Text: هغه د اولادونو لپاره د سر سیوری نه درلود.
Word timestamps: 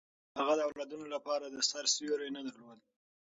هغه 0.39 0.53
د 0.57 0.61
اولادونو 0.67 1.05
لپاره 1.15 1.45
د 1.47 1.57
سر 1.69 1.85
سیوری 1.95 2.29
نه 2.35 2.41
درلود. 2.47 2.79